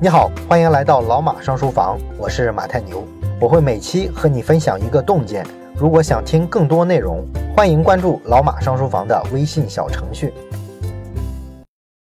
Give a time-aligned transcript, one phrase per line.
[0.00, 3.04] 你好，欢迎来到老马上书房，我是马太牛，
[3.40, 5.44] 我会每期和你分享一个洞见。
[5.76, 7.26] 如果想听更多内容，
[7.56, 10.32] 欢迎关注老马上书房的微信小程序。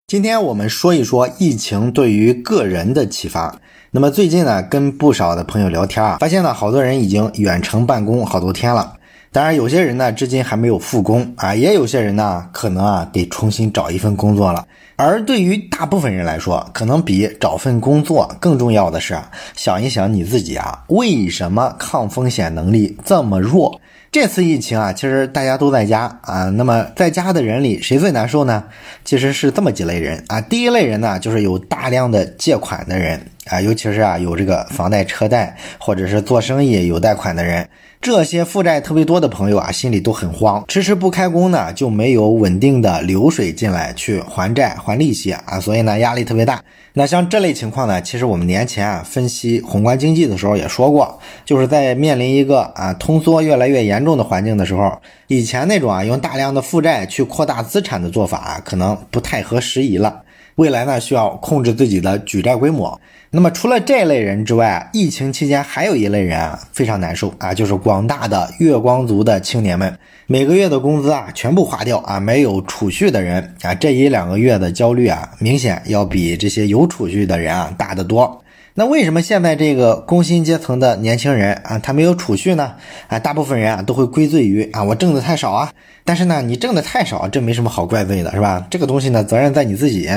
[0.08, 3.62] 今天我们说一说疫情对于个人的启发。
[3.92, 8.96] 那么最近呢，跟不少的朋友聊天啊，发现呢，好多人已经远程办公好多天了。
[9.36, 14.66] 当然，有些人呢，至今还没有复工啊，也有些人呢，可能啊，得重新找一份工作了。
[14.96, 19.20] 而对于大部分人来说，可能比找份工作更重要的是，
[19.54, 23.82] 想一想你自己啊，为什么抗风险能力这么弱？
[24.10, 28.64] 这次疫情啊，其实大家都在家啊，那么在家的人里，谁最难受呢？
[29.04, 30.40] 其实是这么几类人啊。
[30.40, 37.68] 第一类人呢，就是有大量的借款的人啊，尤其是啊，有这个房贷、车贷，或者是做生意有贷款的人。
[38.06, 46.62] 这些负债特别多的朋友啊，心里都很慌，迟迟不开工呢，就没有稳定的流水进来去还债还利息啊，所以呢压力特别大。
[46.94, 60.22] 那像这类情况呢，其实我们年前啊分析宏观经济的时候也说过，就是在面临一个啊通缩越来越严重的环境的时候，以前那种啊用大量的负债去扩大资产的做法可能不太合时宜了。
[60.56, 63.00] 未来呢，需要控制自己的举债规模。
[63.32, 78.42] 那么除了这类人之外，疫情期间还有一类人啊，非常难受啊，就是广大的月光族的青年们，每个月的工资啊全部花掉啊，没有储蓄的人啊，这一两个月的焦虑啊，明显要比这些有储蓄的人啊大得多。
[78.78, 82.74] 那为什么现在这个工薪阶层的年轻人啊，他没有储蓄呢？
[83.08, 85.72] 啊，大部分人啊都会归罪于啊，我挣的太少啊。
[86.04, 88.68] 但是呢，你挣的太少，这没什么好怪罪的，是吧？
[88.70, 90.10] 这个东西呢，责任在你自己。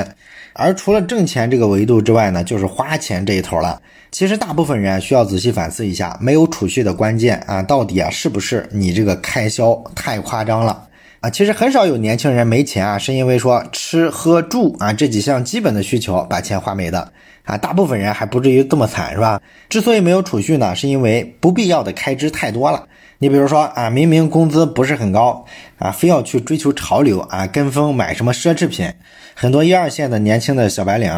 [0.51, 3.81] 而除了挣钱这个维度之外呢，就是花钱这一头了。
[4.11, 10.85] 其实大部分人需要仔细反思一下，没有储蓄的关键啊，到底啊是不是你这个开销太夸张了
[11.21, 11.29] 啊？
[11.29, 17.13] 其实很少有年轻人没钱啊，是因为说吃喝住啊这几项基本的需求把钱花没的
[17.49, 17.57] 啊。
[17.57, 19.41] 大部分人还不至于这么惨，是吧？
[19.67, 22.85] 之所以没有储蓄呢，是因为不必要的开支太多了。
[23.21, 25.45] 你比如说啊，明明工资不是很高
[25.77, 28.89] 啊，非要去追求潮流啊，跟风买什么奢侈品。
[29.35, 31.09] 很多一二线的年轻的小白领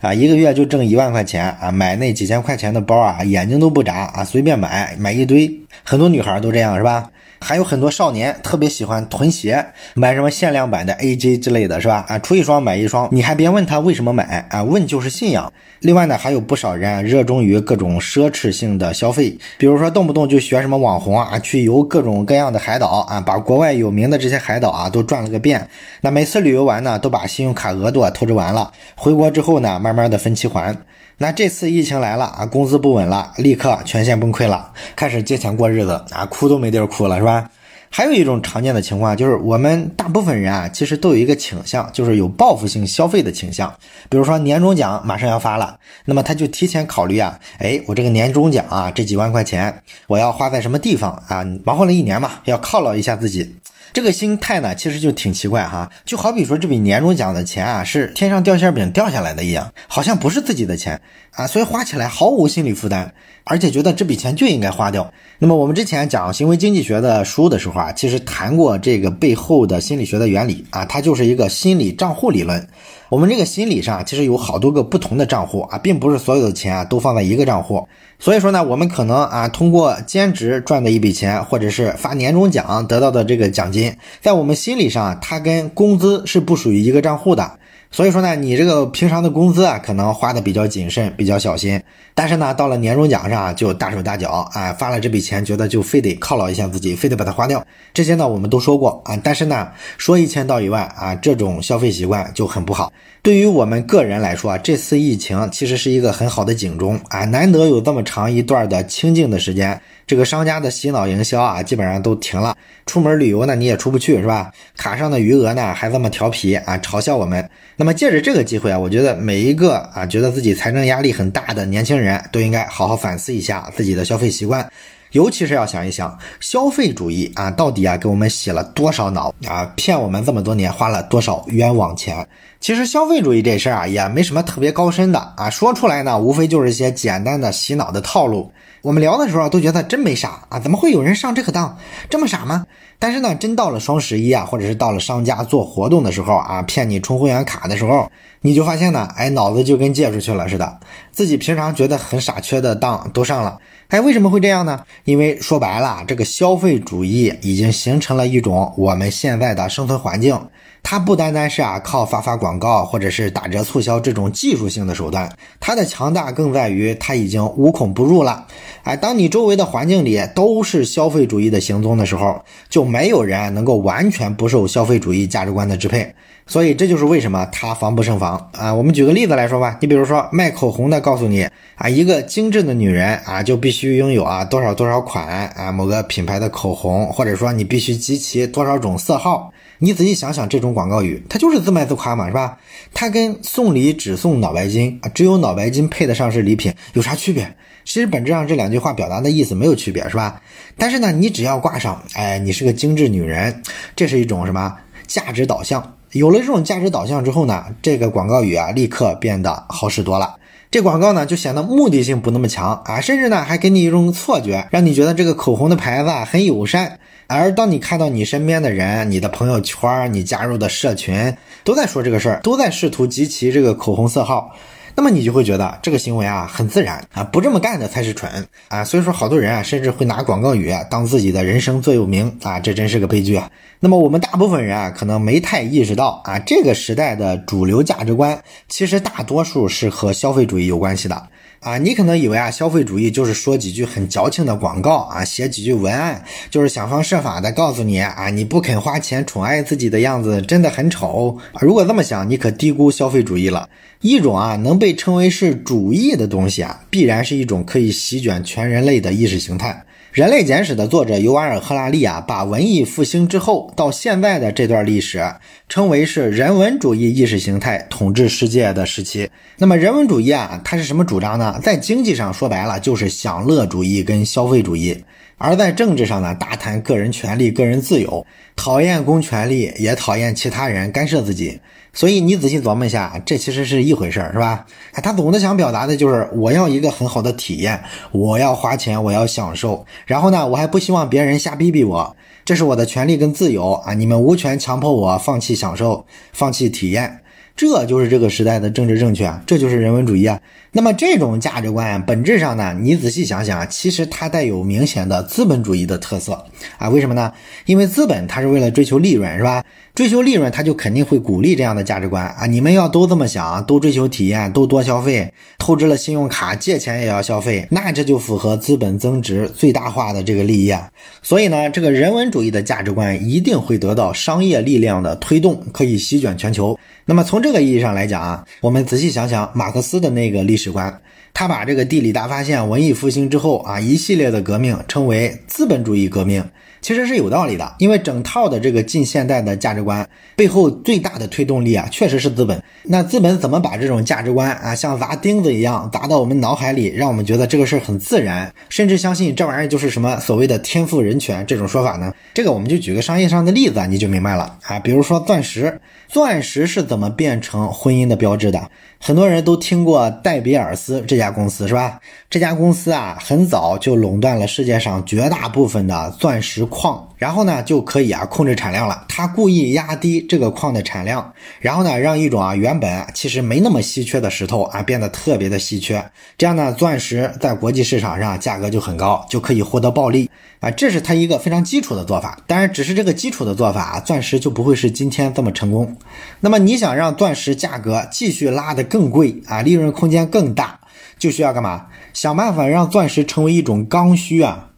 [0.00, 5.50] 啊，一个月就挣一万块钱啊，买那几千块钱的包啊，眼睛都不眨啊，随便买买一堆。
[5.84, 7.10] 很多女孩都这样是吧？
[7.42, 12.06] 还有很多少年特别喜欢囤鞋，买什么限量版的 AJ 之类的是吧？
[12.08, 15.52] 啊，出一双买一双，你还别问他为什么买啊，问就是信仰。
[15.80, 25.68] 另外呢，还有不少人热衷于各种奢侈性的消费，比如说动不动就学什么网红啊，去游各种各样的海岛啊，把国外有名的这些海岛啊都转了个遍。
[26.02, 30.76] 那每次旅游完呢，都把信用卡额度啊透支完了，回国之后呢，慢慢的分期还。
[31.22, 37.48] 那这次疫情来了啊，工资不稳了，立刻全线崩溃了，开始借钱过日子啊，哭都没地儿哭了，是吧？
[37.90, 43.72] 还有一种常见的情况，就是我们大部分人啊，其实都有一个倾向，就是有报复性消费的倾向。
[44.08, 51.46] 比如说年终奖马上要发了，那么他就提前考虑啊，哎，我这个年终奖啊，这几万块钱，我要花在什么地方啊？
[51.64, 53.54] 忙活了一年嘛，要犒劳一下自己。
[53.92, 61.00] 这个心态呢，其实就挺奇怪哈，就好比说这笔年终奖的钱啊，是天上掉馅饼掉下来的一样，好像不是自己的钱
[61.32, 63.12] 啊，所以花起来毫无心理负担，
[63.44, 65.12] 而且觉得这笔钱就应该花掉。
[65.38, 72.66] 那么我们之前讲行为经济学的书的时候啊，其实谈过这个背后的心理学的原理啊，它就是一个心理账户理论。
[73.12, 77.86] 我们这个心理上其实有好多个不同的账户啊，并不是所有的钱啊都放在一个账户。
[78.18, 87.58] 所以说呢，我们可能啊通过兼职赚的一笔钱，或者是发年终奖得到的这个奖金，在我们心理上，它跟工资是不属于一个账户的。
[87.92, 91.78] 所以说呢，你这个平常的工资啊，可能花的比较谨慎，比较小心。
[92.14, 97.62] 但是呢，到了年终奖上就大手大脚啊，发了这笔钱，觉得就非得犒劳一下自己，非得把它花掉。
[97.92, 99.14] 这些呢，我们都说过啊。
[99.22, 102.90] 但是呢，说一千道一万啊，这种消费习惯就很不好。
[103.22, 109.78] 对于我们个人来说啊，这次疫情其实是一个很好的警钟啊，难得有这么长一段的清静的时间。
[110.06, 112.56] 这个商家的洗脑营销啊，基本上都停了。
[112.84, 114.50] 出门旅游呢，你也出不去，是吧？
[114.76, 117.48] 卡上的余额呢，还这么调皮啊，嘲笑我们。
[117.76, 124.68] 那么借着这个机会啊，我觉得每一个啊，觉得自己财政压力很大的年轻人都应该好好反思一下自己的消费习惯，
[125.12, 132.26] 尤其是要想一想，消费主义啊，到底啊给我们洗了多少脑啊，骗我们这么多年，花了多少冤枉钱？
[132.58, 138.50] 其实消费主义这事儿啊，也没什么特别高深的啊，说出来呢，无非就是一些简单的洗脑的套路。
[138.82, 141.78] 我们聊的时候都觉得真没啥啊，怎么会有人上这个当？
[142.10, 142.66] 这么傻吗？
[142.98, 150.80] 但是呢，真到了双十一啊，或者是到了商家做活动的时候啊，骗你充会员卡的时候，你就发现呢，哎，脑子就跟借出去了似的，
[151.12, 153.56] 自己平常觉得很傻缺的当都上了。
[153.86, 154.80] 哎，为什么会这样呢？
[155.04, 160.48] 因为说白了，这个消费主义已经形成了一种我们现在的生存环境。
[160.82, 168.46] 它不单单是啊靠发发广告或者是打折促销这种技术性的手段，它的强大更在于它已经无孔不入了。
[168.82, 176.14] 哎，当你周围的环境里都是消费主义的行踪的时候，就没有人能够完全不受消费主义价值观的支配。
[176.44, 178.74] 所以这就是为什么它防不胜防啊！
[178.74, 189.52] 我们举个例子来说吧，你比如说卖口红的告诉你啊，一个精致的女人啊就必须拥有啊多少多少款啊某个品牌的口红，或者说你必须集齐多少种色号。
[189.84, 192.56] 你仔细想想，这种广告语它就是自卖自夸嘛，是吧？
[192.94, 197.52] 它跟送礼只送脑白金啊，只有脑白金配得上是礼品有啥区别？
[197.84, 200.40] 其实本质上这两句话表达的意思没有区别，是吧？
[200.76, 203.60] 但是呢，你只要挂上哎，你是个精致女人，
[203.96, 204.72] 这是一种什么
[205.08, 205.96] 价值导向？
[206.12, 210.36] 有了这种价值导向之后呢，这个广告语啊，立刻变得好使多了。
[210.70, 217.00] 这广告呢，就显得目的性不那么强啊，甚至呢，还给你一种错觉，让你觉得这个口红的牌子啊很友善。
[217.32, 221.34] 而当你看到你身边的人、你的朋友圈、你加入的社群
[221.64, 224.54] 都在说这个事儿，都在试图集齐这个口红色号。
[224.94, 228.30] 那么你就会觉得这个行为啊很自然啊，不这么干的才是蠢
[228.68, 228.84] 啊。
[228.84, 233.50] 所以说，好多人啊甚至会拿广告语当自己的人生座右铭啊，这真是个悲剧啊。
[233.80, 238.38] 那么我们大部分人啊可能没太意识到啊，这个时代的主流价值观
[238.68, 241.26] 其实大多数是和消费主义有关系的。
[241.62, 246.20] 啊，你可能以为啊，消费主义就是说几句很矫情的广告啊，写几句文案，
[246.50, 251.38] 就是想方设法的告诉你啊，你不肯花钱宠爱自己的样子真的很丑。
[251.60, 253.68] 如果这么想，你可低估消费主义了。
[254.00, 259.84] 一种啊能被称为是主义的东西啊，必然是一种可以席卷全人类的意识形态。
[260.12, 265.24] 《人类简史》的作者尤瓦尔·赫拉利啊，把文艺复兴之后到现在的这段历史
[265.70, 269.30] 称为是人文主义意识形态统治世界的时期。
[269.56, 271.58] 那么，人文主义啊，它是什么主张呢？
[271.62, 275.02] 在经济上说白了就是享乐主义跟消费主义；
[275.38, 281.58] 而在政治上呢，大谈个人权利、个人自由，讨厌公权力，也讨厌其他人干涉自己。
[281.92, 284.64] 所以你仔细琢磨一下，这其实是一回事儿，是吧？
[284.94, 293.92] 他总的想表达的就是我要一个很好的体验，我要花钱，我要享受，然后呢，我还不希望别人瞎逼逼我，这是我的权利跟自由啊！
[293.94, 297.18] 你们无权强迫我放弃享受，放弃体验。
[297.54, 300.40] 这就是这个时代的政治正确，这就是人文主义啊。
[300.72, 306.46] 那么这种价值观本质上呢，你仔细想想，其实它带有明显的资本主义的特色
[306.78, 306.88] 啊。
[306.88, 307.30] 为什么呢？
[307.66, 309.62] 因为资本它是为了追求利润，是吧？
[309.94, 312.46] 追求利润，他就肯定会鼓励这样的价值观啊。
[312.46, 320.88] 你们要都这么想，都追求体验，都多消费，透支了信用卡，借钱也要消费，那这就符合资本增值最大化的这个利益啊。
[321.20, 326.78] 所以呢，这个人文主义的价值观一定会得到商业力量的推动，可以席卷全球。
[327.04, 331.02] 那么从这个意义上来讲啊，我们仔细想想马克思的那个历史观，
[331.34, 336.42] 他把这个地理大发现、文艺复兴之后啊一系列的革命称为资本主义革命。
[336.82, 342.62] 其实是有道理的，因为整套的这个近现代的价值观背后最大的推动力啊，确实是资本。
[342.82, 352.12] 那资本怎么把这种价值观啊，像砸钉子一样砸到我们脑海里，让我们觉得这个事儿很自然，甚至相信这玩意儿就是什么所谓的天赋人权这种说法呢？
[352.34, 354.78] 这个我们就举个商业上的例子，你就明白了啊。
[354.80, 355.80] 比如说钻石，
[356.12, 358.70] 钻石是怎么变成婚姻的标志的？
[359.00, 361.98] 很多人都听过戴比尔斯这家公司是吧？
[362.28, 369.04] 这家公司啊，很早就垄断了世界上绝大部分的钻石矿，然后呢就可以啊控制产量了。
[369.08, 376.04] 他故意压低这个矿的产量，然后呢让一种啊原本其实没那么稀缺的石头啊变得特别的稀缺，
[376.36, 380.68] 这样呢钻石在国际市场上价格就很高，就可以获得暴利啊。
[380.72, 382.36] 这是他一个非常基础的做法。
[382.48, 385.96] 当然，只是这个基础的做法啊，钻石就不会是今天这么成功。
[386.40, 388.82] 那么你想让钻石价格继续拉得？
[388.82, 390.80] 更贵啊，利润空间更大，
[391.16, 391.86] 就需要干嘛？
[392.12, 394.71] 想办法让钻石成为一种刚需啊。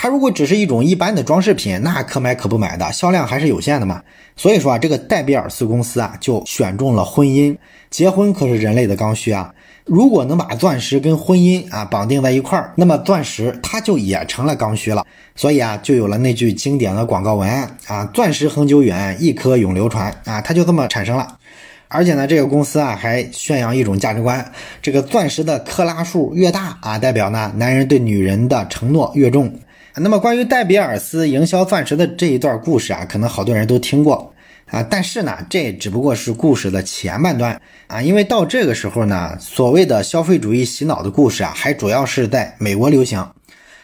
[0.00, 4.00] 它如果只是一种一般的装饰品，那可买可不买的，销量还是有限的嘛。
[4.36, 7.56] 所以说啊，这个戴比尔斯公司啊，就选中了婚姻，
[7.90, 9.52] 结婚可是人类的刚需啊。
[9.84, 15.04] 如果能把钻石跟婚姻啊绑定在一块儿，那么钻石它就也成了刚需了。
[15.34, 21.26] 所以啊，就有了那句经典的广告文案啊：“钻石恒久远，一颗永流传。”啊，它就这么产生了。
[21.88, 29.52] 而且呢，这个公司啊还宣扬一种价值观：这个钻石的克拉数越大啊，代表呢男人对女人的承诺越重。
[30.00, 34.32] 那么关于戴比尔斯营销钻石的这一段故事啊，可能好多人都听过
[34.66, 43.26] 啊，但是呢，这只不过是故事的前半段啊，因为到这个时候呢，所谓的消费主义洗脑的故事啊，还主要是在美国流行。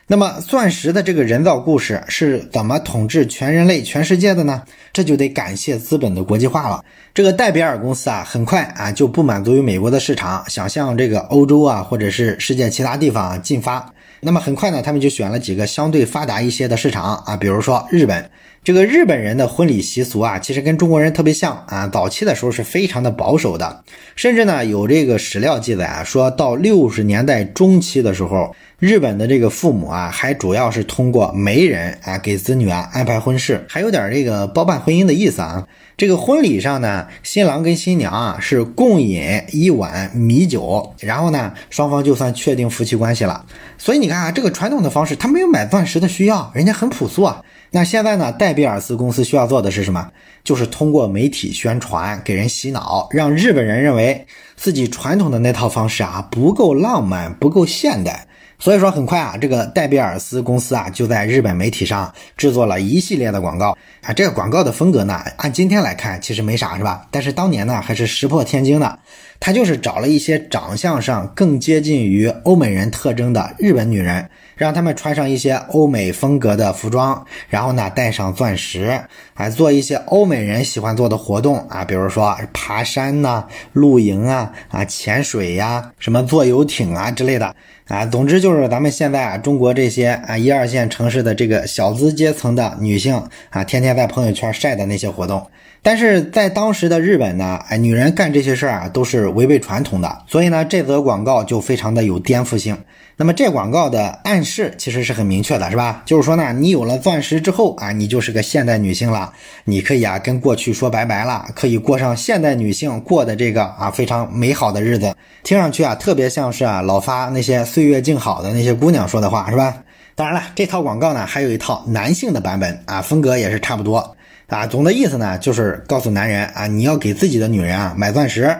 [0.06, 4.62] 那么，钻石的这个人造故事是怎么统治全人类、全世界的呢？
[4.92, 6.84] 这就得感谢资本的国际化了。
[7.14, 13.93] 这个戴比尔公司啊，很快啊就不满足于美国的市场，想向这个欧洲啊或者是世界其他地方进发。
[14.24, 18.30] 那么很快呢，他们就选了几个相对发达一些的市场啊，比如说日本。
[18.64, 21.86] 这个日本人的婚礼习俗啊，其实跟中国人特别像啊。
[21.86, 23.84] 早期的时候是非常的保守的，
[24.16, 35.66] 甚至呢有这个史料记载啊，说到六十年代中期的时候，日本的这个父母啊，还主要是通过媒人啊给子女啊安排婚事，还有点这个包办婚姻的意思啊。
[35.96, 43.46] 这个婚礼上呢，新郎跟新娘啊是共饮一碗米酒，然后呢双方就算确定夫妻关系了。
[43.78, 47.42] 所以你看啊，这个传统的方式，他没有买钻石的需要，人家很朴素啊。
[47.70, 48.30] 那现在呢？
[48.32, 50.10] 戴比尔斯公司需要做的是什么？
[50.44, 54.26] 就是通过媒体宣传，给人洗脑，让日本人认为
[54.56, 58.26] 自己传统的那套方式啊不够浪漫，不够现代。
[58.64, 64.10] 所以说，很快啊，这个戴比尔斯公司啊就在日本媒体上制作了一系列的广告啊。
[64.14, 67.06] 这个广告的风格呢，按今天来看其实没啥，是吧？
[67.10, 68.98] 但是当年呢，还是石破天惊的。
[69.38, 74.26] 他就是找了一些长相上更接近于欧美人特征的日本女人。
[74.56, 79.00] 让他们穿上一些欧美风格的服装，然后呢，戴上钻石，
[79.34, 87.52] 啊，做一些欧美人喜欢做的活动啊，比如说爬山呐、露营啊、啊潜水呀、什么坐游艇啊之类的，
[87.88, 95.46] 啊，总之就是咱们现在啊，中国这些啊一二线城市的这个小资阶层的女性啊，天天在朋友圈晒的那些活动。
[95.82, 102.74] 但是在当时的日本呢，哎，女人干这些事儿啊，都是违背传统的，所以呢，这则广告就非常的有颠覆性。
[103.16, 106.02] 那么这广告的暗示其实是很明确的，是吧？
[106.04, 109.32] 就是说呢，你有了钻石之后啊，你就是个现代女性了，
[109.64, 115.14] 你可以啊跟过去说拜拜了，可以过上现代女性过的这个啊非常美好的日子。
[115.44, 119.76] 听上去啊，特别像是啊老发那些岁月静好的那些姑娘说的话，是吧？
[120.16, 124.16] 当然了，这套广告呢还有一套男性的版本啊，风格也是差不多
[124.48, 124.66] 啊。
[124.66, 128.56] 总的意思呢就是告诉男人啊，你要给自己的女人啊买钻石。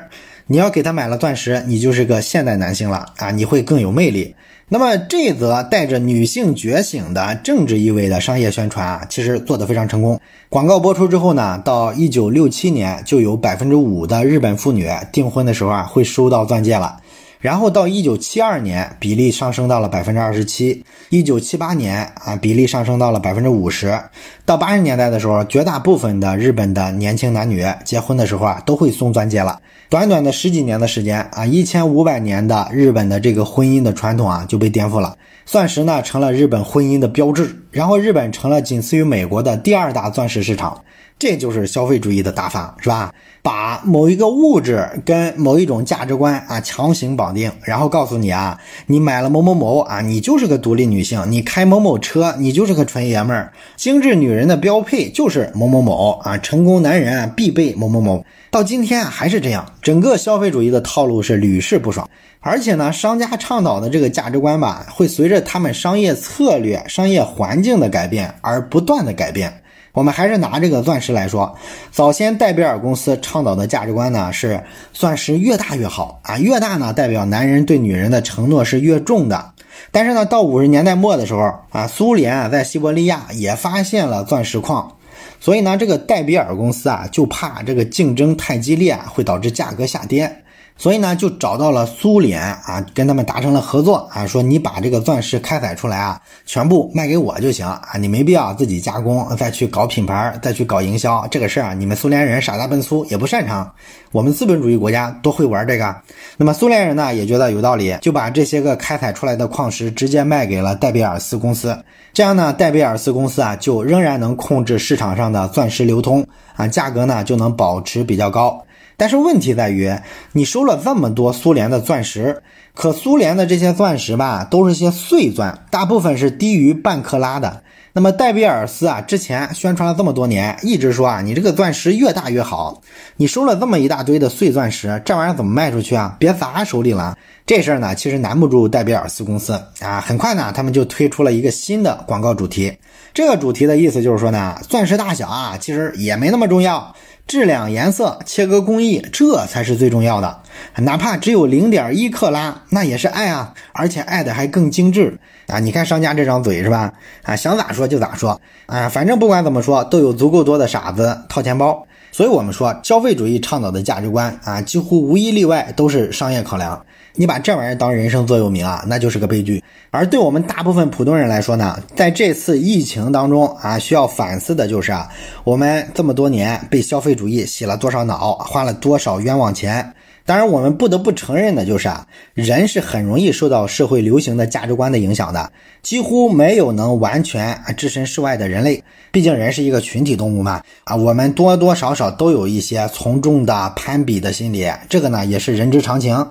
[0.47, 3.31] 你要给他买了钻石，你就是个现代男性了啊！
[3.31, 4.35] 你会更有魅力。
[4.69, 10.21] 那么这则带着女性觉醒的政治意味的商业宣传啊，其实做得非常成功。
[10.51, 16.99] 广告播出之后呢，到一九六七年就有百分之五的日本妇女订婚的时候啊会收到钻戒了。
[17.41, 23.99] 然后到一九七二年，比例上升到了百分之二十七；一九七八年啊，比例上升到了百分之五十。
[24.47, 29.59] 到八十年代的时候，绝大部分的日本的年轻男女结婚的时候啊，都会送钻戒了。
[29.89, 35.17] 短短的十几年的时间啊，一千五百年的日本的这个婚姻的传统啊，就被颠覆了。
[35.47, 40.83] 钻石呢，成了日本婚姻的标志，然后日本成了仅次于美国的第二大钻石市场。
[41.17, 43.15] 这就是消费主义的打法，是吧？
[43.41, 58.25] 把某一个物质跟某一种价值观啊强行绑定，然后告诉你啊，你买了某某某啊，你就是个独立女性；你开某某车，你就是个纯爷们儿；精致女人的标配就是某某某啊，成功男人必备某某某。
[58.51, 62.09] 到今天啊还是这样，整个消费主义的套路是屡试不爽。
[62.41, 69.63] 而且呢，商家倡导的这个价值观吧，会随着他们商业策略、商业环境的改变而不断的改变。
[69.95, 71.57] 我们还是拿这个钻石来说，
[71.93, 74.61] 早先戴比尔公司倡导的价值观呢是
[74.93, 79.53] 钻石越大越好啊，越大呢代表男人对女人的承诺是越重的。
[79.93, 84.97] 但是呢，到五十年代末的时候啊，苏联啊在西伯利亚也发现了钻石矿，
[85.39, 90.44] 所以呢，这个戴比尔公司啊就怕这个竞争太激烈会导致价格下跌。
[90.77, 103.73] 所以呢，就找到了苏联啊，跟他们达成了合作啊，说你把这个钻石开采出来啊，全部卖给我就行啊，你没必要自己加工，再去搞品牌，再去搞营销，这个事儿啊，你们苏联人傻大笨粗也不擅长，
[104.11, 105.95] 我们资本主义国家都会玩这个。
[106.37, 111.79] 那么苏联人呢，也觉得有道理，就把这些个开采出来的矿石直接卖给了戴比尔斯公司，
[112.13, 116.27] 这样呢，戴比尔斯公司啊，就仍然能控制市场上的钻石流通
[116.57, 118.61] 啊，价格呢就能保持比较高。
[118.97, 119.93] 但是问题在于，
[120.33, 122.43] 你收了这么多苏联的钻石，
[122.75, 127.63] 可苏联的这些钻石吧，都是些碎钻，大部分是低于半克拉的。
[127.97, 132.83] 那么戴比尔斯啊，之前宣传了这么多年，一直说啊，你这个钻石越大越好。
[133.17, 136.17] 你收了这么一大堆的碎钻石，这玩意儿怎么卖出去啊？
[136.19, 137.17] 别砸手里了。
[137.47, 140.01] 这事儿呢，其实难不住戴比尔斯公司啊。
[140.01, 142.77] 很快呢，他们就推出了一个新的广告主题。
[143.13, 146.93] 这个主题的意思就是说呢，钻石大小啊，其实也没那么重要。
[147.27, 150.43] 质量、颜色、切割工艺，这才是最重要的。
[150.77, 153.55] 哪怕只有零点一克拉，那也是爱啊！
[153.73, 155.59] 而且爱的还更精致啊！
[155.59, 156.93] 你看商家这张嘴是吧？
[157.23, 158.89] 啊，想咋说就咋说啊！
[158.91, 161.87] 反正不管怎么说，都有足够多的傻子掏钱包。
[162.13, 166.85] 所以我们说，消费主义倡导的价值观啊，几乎无一例外都是商业考量。
[167.17, 169.63] 你把这玩意儿当人生座右铭啊，那就是个悲剧。
[169.91, 175.09] 而对我们大部分普通人来说呢，在这次疫情当中啊，需要反思的就是啊，
[175.45, 179.95] 我们这么多年被消费主义洗了多少脑，花了多少冤枉钱。
[180.27, 185.53] 当然，我们不得不承认的就是啊，人是很容易受到社会流行的价值观的影响的，
[185.83, 188.83] 几乎没有能完全置身事外的人类。
[189.13, 196.27] 毕竟人是一个群体动物嘛，啊，我们多多少少都有一些从众的攀比的心理，这个呢也是人之常情。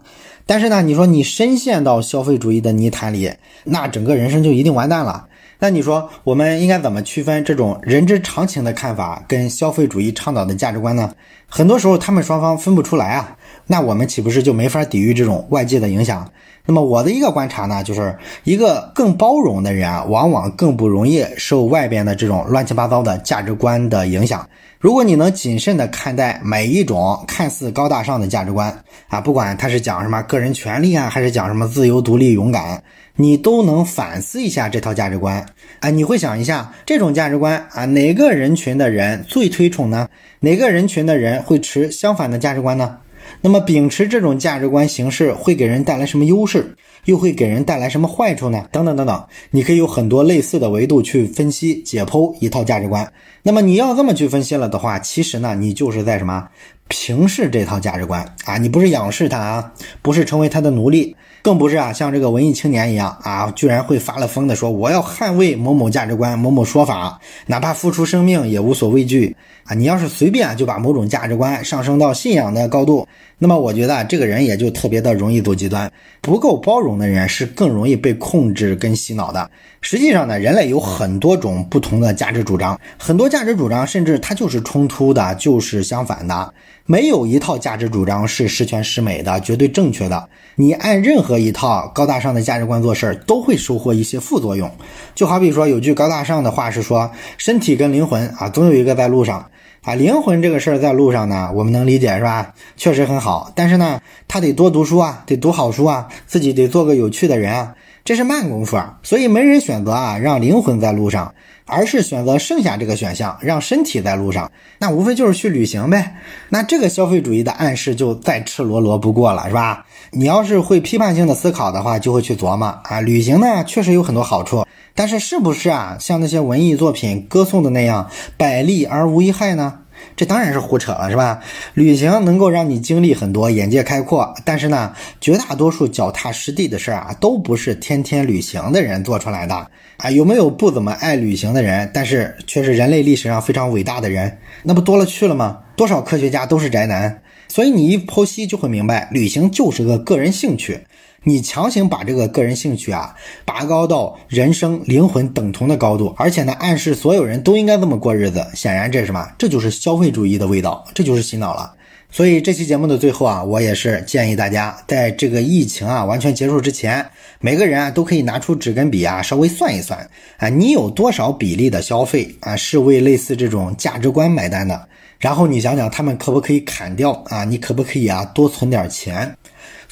[0.45, 3.31] 但是呢，你说你深陷到消费主义的泥潭里，
[3.63, 5.27] 那整个人生就一定完蛋了。
[5.59, 11.13] 那你说我们应该怎么区分这种人之常情的看法跟消费主义倡导的价值观呢？
[11.47, 13.37] 很多时候他们双方分不出来啊。
[13.67, 16.29] 那我们岂不是就没法抵御这种外界的影响？
[16.65, 24.47] 那么我的一个观察呢，就是一个更包容的人啊，往往更不容易受外边的这种乱七八糟的价值观的影响。
[24.79, 32.81] 如果你能谨慎地看待每一种看似高大上的价值观啊，不管他是讲什么个人权利啊，还是讲什么自由、独立、勇敢，
[33.15, 35.45] 你都能反思一下这套价值观
[35.79, 40.07] 啊，你会想一下这种价值观啊，哪个人群的人最推崇呢？
[40.39, 42.97] 哪个人群的人会持相反的价值观呢？
[43.45, 48.65] 那么，秉持这种价值观形式会给人带来什么优势，又会给人带来什么坏处呢？
[48.71, 53.11] 等等等等，你可以有很多类似的维度去分析解剖一套价值观。
[53.43, 56.47] 那么你要这么去分析了的话，其实呢，你就是在什么
[56.87, 58.57] 平视这套价值观啊？
[58.57, 69.35] 你不是仰视它啊，不是成为它的奴隶，更不是啊像这个文艺青年一样啊，居然会发了疯的说我要捍卫某某价值观、某某说法，哪怕付出生命也无所畏惧。
[69.65, 73.07] 啊，你要是随便就把某种价值观上升到信仰的高度，
[73.37, 75.89] 那么我觉得这个人也就特别的容易走极端。
[76.21, 79.49] 不够包容的人是更容易被控制跟洗脑的。
[79.79, 86.53] 实际上呢，人类有很多种不同的价值主张，很多价值主张甚至它就是冲突的，就是相反的。
[86.85, 90.27] 没有一套价值主张是十全十美的，绝对正确的。
[90.55, 94.69] 你按任何一套高大上的价值观做事儿，都会收获一些副作用。
[95.15, 99.49] 就好比说，有句高大上的话是说，身体跟灵魂啊，总有一个在路上。
[99.83, 102.53] 啊，灵魂这个事儿在路上呢，我们能理解是吧？
[102.77, 108.97] 确实很好，但是呢，他得多读书啊，得读好书啊，自己得做个有趣的人啊，这是慢功夫啊。
[109.03, 111.33] 所以没人选择啊，让灵魂在路上，
[111.65, 114.51] 而是选择剩下这个选项，让身体在路上。
[114.79, 116.15] 那无非就是去旅行呗。
[116.49, 119.85] 那这个消费主义的暗示就再赤裸裸不过了，是吧？
[120.11, 124.65] 你要是会批判性的思考的话，就会去琢磨啊，旅行呢确实有很多好处。
[124.95, 125.97] 但是是不是啊？
[125.99, 129.79] 像那些文艺作品歌颂的那样，百利而无一害呢？
[130.15, 131.39] 这当然是胡扯了，是吧？
[131.73, 134.33] 旅行能够让你经历很多，眼界开阔。
[134.45, 140.11] 但是呢，绝大多数脚踏实地的事儿啊，都不是天天旅行的人做出来的啊。
[140.11, 144.37] 有没有不怎么爱旅行的人，但是却是人类历史上非常伟大的人？
[144.63, 145.59] 那不多了去了吗？
[145.75, 147.21] 多少科学家都是宅男。
[147.47, 150.79] 所以你一剖析就会明白，旅行就是个个人兴趣。
[151.23, 159.27] 你强行把这个个人兴趣啊拔高到人生灵魂等同的高度，而且呢暗示所有人都应该这么过日子，显然这是什么？
[159.37, 161.73] 这就是消费主义的味道，这就是洗脑了。
[162.11, 167.03] 所以这期节目的最后啊，我也是建议大家，在这个疫情啊完全结束之前，
[167.39, 170.07] 每个人啊都可以拿出纸跟笔啊，稍微算一算
[170.37, 174.87] 啊，你有多少比例的消费啊是为类似这种价值观买单的？
[175.17, 177.45] 然后你想想，他们可不可以砍掉啊？
[177.45, 179.35] 你可不可以啊多存点钱？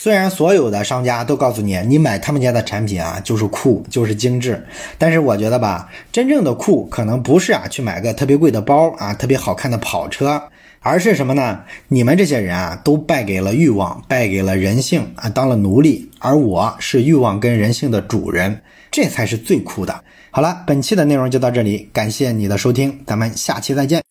[0.02, 4.66] 虽然所有的商家都告诉你，你买他们家的产品啊，就是酷，就是精致，
[4.98, 10.42] 但是我觉得吧，真正的酷可能不是啊，去买个特别贵的包啊，特别好看的跑车，
[10.80, 11.60] 而是什么呢？
[11.88, 18.60] 你们这些人啊，都败给了欲望，败给了人性啊，当了奴隶，而我是欲望跟人性的主人，
[18.90, 20.04] 这才是最酷的。
[20.32, 24.11] 好了，本期的内容就到这里，感谢你的收听，咱们下期再见。